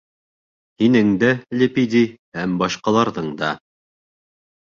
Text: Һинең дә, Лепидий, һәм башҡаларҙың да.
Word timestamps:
Һинең 0.83 1.09
дә, 1.23 1.27
Лепидий, 1.59 2.09
һәм 2.39 2.57
башҡаларҙың 2.63 3.27
да. 3.43 3.51